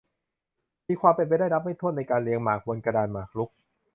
[0.87, 3.49] มีความเป็นไปได้นับไม่ถ้วน ในการเรียงหมากบนกระดานหมากรุก